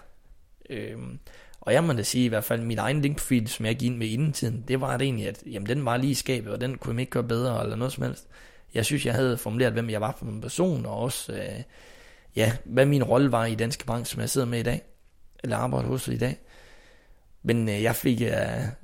Øhm, 0.69 1.19
og 1.61 1.73
jeg 1.73 1.83
må 1.83 1.93
da 1.93 2.03
sige, 2.03 2.25
i 2.25 2.27
hvert 2.27 2.43
fald 2.43 2.61
min 2.61 2.77
egen 2.77 3.01
linkprofil, 3.01 3.47
som 3.47 3.65
jeg 3.65 3.75
gik 3.75 3.87
ind 3.87 3.97
med 3.97 4.07
inden 4.07 4.33
tiden, 4.33 4.63
det 4.67 4.81
var 4.81 4.97
det 4.97 5.05
egentlig, 5.05 5.27
at 5.27 5.43
jamen, 5.45 5.67
den 5.67 5.85
var 5.85 5.97
lige 5.97 6.11
i 6.11 6.13
skabet, 6.13 6.53
og 6.53 6.61
den 6.61 6.77
kunne 6.77 6.95
jeg 6.95 6.99
ikke 6.99 7.11
gøre 7.11 7.23
bedre, 7.23 7.63
eller 7.63 7.75
noget 7.75 7.93
som 7.93 8.03
helst. 8.03 8.27
Jeg 8.73 8.85
synes, 8.85 9.05
jeg 9.05 9.13
havde 9.13 9.37
formuleret, 9.37 9.73
hvem 9.73 9.89
jeg 9.89 10.01
var 10.01 10.15
som 10.19 10.29
en 10.29 10.41
person, 10.41 10.85
og 10.85 10.97
også, 10.99 11.33
øh, 11.33 11.63
ja, 12.35 12.51
hvad 12.65 12.85
min 12.85 13.03
rolle 13.03 13.31
var 13.31 13.45
i 13.45 13.55
Danske 13.55 13.85
Bank, 13.85 14.05
som 14.05 14.21
jeg 14.21 14.29
sidder 14.29 14.47
med 14.47 14.59
i 14.59 14.63
dag, 14.63 14.81
eller 15.43 15.57
arbejder 15.57 15.89
hos 15.89 16.07
i 16.07 16.17
dag. 16.17 16.37
Men 17.43 17.69
øh, 17.69 17.83
jeg 17.83 17.95
fik, 17.95 18.21
øh, 18.21 18.29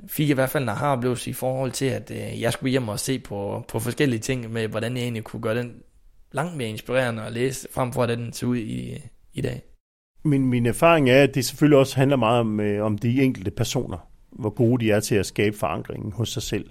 fik 0.07 0.29
i 0.29 0.33
hvert 0.33 0.49
fald 0.49 0.63
en 0.63 0.69
aha 0.69 0.95
i 1.25 1.33
forhold 1.33 1.71
til, 1.71 1.85
at 1.85 2.11
øh, 2.11 2.41
jeg 2.41 2.53
skulle 2.53 2.71
hjem 2.71 2.87
og 2.87 2.99
se 2.99 3.19
på, 3.19 3.65
på 3.67 3.79
forskellige 3.79 4.19
ting, 4.19 4.51
med 4.51 4.67
hvordan 4.67 4.97
jeg 4.97 5.03
egentlig 5.03 5.23
kunne 5.23 5.41
gøre 5.41 5.57
den 5.57 5.83
langt 6.31 6.57
mere 6.57 6.69
inspirerende 6.69 7.23
at 7.23 7.33
læse, 7.33 7.67
frem 7.73 7.93
for 7.93 8.03
at 8.03 8.09
den 8.09 8.33
ser 8.33 8.47
ud 8.47 8.57
i, 8.57 8.97
i 9.33 9.41
dag. 9.41 9.61
Min, 10.23 10.45
min 10.45 10.65
erfaring 10.65 11.09
er, 11.09 11.23
at 11.23 11.35
det 11.35 11.45
selvfølgelig 11.45 11.77
også 11.77 11.95
handler 11.95 12.17
meget 12.17 12.39
om, 12.39 12.59
øh, 12.59 12.85
om 12.85 12.97
de 12.97 13.21
enkelte 13.21 13.51
personer, 13.51 13.97
hvor 14.31 14.49
gode 14.49 14.85
de 14.85 14.91
er 14.91 14.99
til 14.99 15.15
at 15.15 15.25
skabe 15.25 15.57
forankringen 15.57 16.11
hos 16.11 16.29
sig 16.29 16.43
selv. 16.43 16.69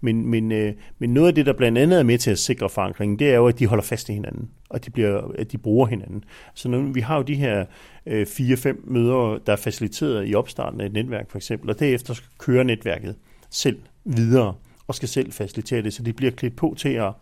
Men, 0.00 0.26
men, 0.26 0.52
øh, 0.52 0.74
men 0.98 1.14
noget 1.14 1.28
af 1.28 1.34
det, 1.34 1.46
der 1.46 1.52
blandt 1.52 1.78
andet 1.78 1.98
er 1.98 2.02
med 2.02 2.18
til 2.18 2.30
at 2.30 2.38
sikre 2.38 2.68
forankringen, 2.68 3.18
det 3.18 3.30
er 3.30 3.36
jo, 3.36 3.46
at 3.46 3.58
de 3.58 3.66
holder 3.66 3.84
fast 3.84 4.08
i 4.08 4.12
hinanden, 4.12 4.50
og 4.68 4.84
de 4.84 4.90
bliver, 4.90 5.32
at 5.38 5.52
de 5.52 5.58
bruger 5.58 5.86
hinanden. 5.86 6.24
Så 6.54 6.68
når, 6.68 6.80
vi 6.80 7.00
har 7.00 7.16
jo 7.16 7.22
de 7.22 7.34
her 7.34 7.64
øh, 8.06 8.26
fire-fem 8.26 8.84
møder, 8.86 9.38
der 9.46 9.52
er 9.52 9.56
faciliteret 9.56 10.28
i 10.28 10.34
opstarten 10.34 10.80
af 10.80 10.86
et 10.86 10.92
netværk 10.92 11.30
for 11.30 11.38
eksempel, 11.38 11.70
og 11.70 11.80
derefter 11.80 12.20
kører 12.38 12.62
netværket 12.62 13.16
selv 13.50 13.78
videre 14.04 14.54
og 14.86 14.94
skal 14.94 15.08
selv 15.08 15.32
facilitere 15.32 15.82
det, 15.82 15.92
så 15.92 16.02
de 16.02 16.12
bliver 16.12 16.32
klædt 16.32 16.56
på 16.56 16.74
til 16.78 16.88
at, 16.88 17.12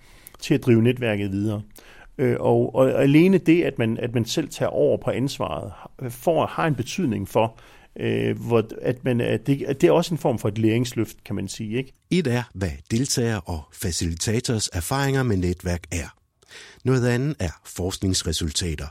til 0.41 0.55
at 0.55 0.67
drive 0.67 0.83
netværket 0.83 1.33
videre. 1.33 1.63
Øh, 2.19 2.37
og, 2.41 2.75
og 2.75 3.03
alene 3.03 3.39
det, 3.39 3.63
at 3.63 3.79
man, 3.79 3.99
at 3.99 4.15
man 4.15 4.25
selv 4.25 4.49
tager 4.49 4.71
over 4.71 4.97
på 4.97 5.11
ansvaret, 5.11 5.73
får, 6.13 6.47
har 6.47 6.67
en 6.67 6.75
betydning 6.75 7.29
for, 7.29 7.59
øh, 8.01 8.41
hvor, 8.41 8.69
at, 8.83 9.05
man, 9.05 9.21
at, 9.21 9.47
det, 9.47 9.63
at 9.63 9.81
det 9.81 9.87
er 9.87 9.93
også 9.93 10.15
en 10.15 10.19
form 10.19 10.39
for 10.39 10.49
et 10.49 10.59
læringsløft, 10.59 11.25
kan 11.25 11.37
man 11.37 11.49
sige. 11.49 11.79
Ikke? 11.79 11.93
Et 12.11 12.27
er, 12.27 12.43
hvad 12.55 12.71
deltager 12.91 13.37
og 13.37 13.61
facilitators 13.73 14.69
erfaringer 14.73 15.23
med 15.23 15.37
netværk 15.37 15.83
er. 15.93 16.15
Noget 16.85 17.09
andet 17.09 17.37
er 17.39 17.61
forskningsresultater. 17.65 18.87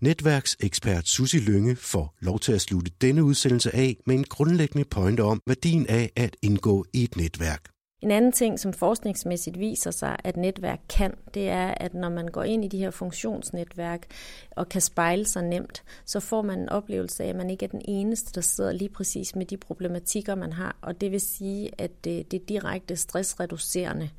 Netværksekspert 0.00 1.08
Susi 1.08 1.38
Lønge 1.38 1.76
får 1.76 2.14
lov 2.20 2.38
til 2.38 2.52
at 2.52 2.60
slutte 2.60 2.92
denne 3.00 3.24
udsendelse 3.24 3.74
af 3.74 3.96
med 4.06 4.14
en 4.14 4.24
grundlæggende 4.24 4.84
pointe 4.84 5.20
om 5.20 5.40
værdien 5.46 5.86
af 5.88 6.10
at 6.16 6.36
indgå 6.42 6.84
i 6.92 7.04
et 7.04 7.16
netværk. 7.16 7.75
En 8.02 8.10
anden 8.10 8.32
ting, 8.32 8.60
som 8.60 8.72
forskningsmæssigt 8.72 9.58
viser 9.58 9.90
sig, 9.90 10.16
at 10.24 10.36
netværk 10.36 10.80
kan, 10.88 11.14
det 11.34 11.48
er, 11.48 11.74
at 11.76 11.94
når 11.94 12.08
man 12.08 12.28
går 12.28 12.42
ind 12.42 12.64
i 12.64 12.68
de 12.68 12.78
her 12.78 12.90
funktionsnetværk 12.90 14.06
og 14.50 14.68
kan 14.68 14.80
spejle 14.80 15.24
sig 15.24 15.42
nemt, 15.42 15.82
så 16.04 16.20
får 16.20 16.42
man 16.42 16.58
en 16.58 16.68
oplevelse 16.68 17.24
af, 17.24 17.28
at 17.28 17.36
man 17.36 17.50
ikke 17.50 17.64
er 17.64 17.68
den 17.68 17.82
eneste, 17.84 18.34
der 18.34 18.40
sidder 18.40 18.72
lige 18.72 18.88
præcis 18.88 19.36
med 19.36 19.46
de 19.46 19.56
problematikker, 19.56 20.34
man 20.34 20.52
har. 20.52 20.76
Og 20.82 21.00
det 21.00 21.12
vil 21.12 21.20
sige, 21.20 21.70
at 21.78 22.04
det, 22.04 22.30
det 22.30 22.40
er 22.40 22.46
direkte 22.46 22.96
stressreducerende 22.96 24.10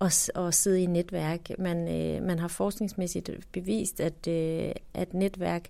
at, 0.00 0.30
at 0.34 0.54
sidde 0.54 0.82
i 0.82 0.86
netværk. 0.86 1.58
Man, 1.58 1.88
øh, 1.88 2.22
man 2.22 2.38
har 2.38 2.48
forskningsmæssigt 2.48 3.30
bevist, 3.52 4.00
at, 4.00 4.26
øh, 4.28 4.72
at 4.94 5.14
netværk 5.14 5.68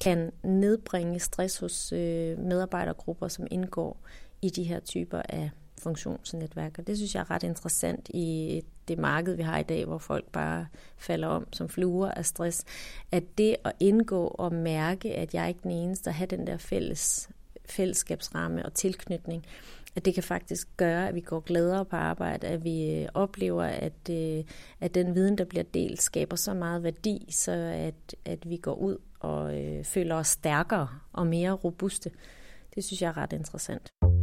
kan 0.00 0.32
nedbringe 0.42 1.20
stress 1.20 1.58
hos 1.58 1.92
øh, 1.92 2.38
medarbejdergrupper, 2.38 3.28
som 3.28 3.46
indgår 3.50 4.00
i 4.42 4.50
de 4.50 4.62
her 4.62 4.80
typer 4.80 5.22
af 5.28 5.50
funktionsnetværk. 5.82 6.78
Og 6.78 6.86
det 6.86 6.96
synes 6.96 7.14
jeg 7.14 7.20
er 7.20 7.30
ret 7.30 7.42
interessant 7.42 8.08
i 8.14 8.62
det 8.88 8.98
marked, 8.98 9.34
vi 9.34 9.42
har 9.42 9.58
i 9.58 9.62
dag, 9.62 9.84
hvor 9.84 9.98
folk 9.98 10.24
bare 10.32 10.66
falder 10.96 11.28
om 11.28 11.46
som 11.52 11.68
fluer 11.68 12.10
af 12.10 12.26
stress. 12.26 12.64
At 13.12 13.22
det 13.38 13.56
at 13.64 13.72
indgå 13.80 14.26
og 14.26 14.52
mærke, 14.52 15.14
at 15.14 15.34
jeg 15.34 15.44
er 15.44 15.48
ikke 15.48 15.60
den 15.62 15.70
eneste, 15.70 16.10
at 16.10 16.14
have 16.14 16.26
den 16.26 16.46
der 16.46 16.56
fælles 16.56 17.30
fællesskabsramme 17.68 18.66
og 18.66 18.74
tilknytning, 18.74 19.46
at 19.96 20.04
det 20.04 20.14
kan 20.14 20.22
faktisk 20.22 20.68
gøre, 20.76 21.08
at 21.08 21.14
vi 21.14 21.20
går 21.20 21.40
gladere 21.40 21.84
på 21.84 21.96
arbejde, 21.96 22.46
at 22.46 22.64
vi 22.64 22.90
øh, 22.94 23.08
oplever, 23.14 23.64
at, 23.64 24.10
øh, 24.10 24.44
at 24.80 24.94
den 24.94 25.14
viden, 25.14 25.38
der 25.38 25.44
bliver 25.44 25.64
delt, 25.74 26.02
skaber 26.02 26.36
så 26.36 26.54
meget 26.54 26.82
værdi, 26.82 27.26
så 27.30 27.52
at, 27.52 28.14
at 28.24 28.50
vi 28.50 28.56
går 28.56 28.74
ud 28.74 28.98
og 29.20 29.62
øh, 29.62 29.84
føler 29.84 30.14
os 30.14 30.28
stærkere 30.28 30.88
og 31.12 31.26
mere 31.26 31.52
robuste. 31.52 32.10
Det 32.74 32.84
synes 32.84 33.02
jeg 33.02 33.08
er 33.08 33.16
ret 33.16 33.32
interessant. 33.32 34.15